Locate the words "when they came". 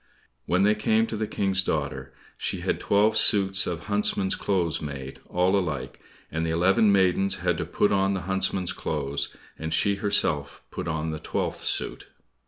0.47-1.05